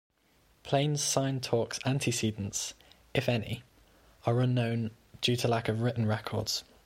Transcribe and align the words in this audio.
Plains 0.63 0.99
Sign 1.03 1.41
Talk's 1.41 1.79
antecedents, 1.85 2.73
if 3.13 3.29
any, 3.29 3.61
are 4.25 4.39
unknown, 4.39 4.89
due 5.21 5.35
to 5.35 5.47
lack 5.47 5.69
of 5.69 5.81
written 5.81 6.07
records. 6.07 6.63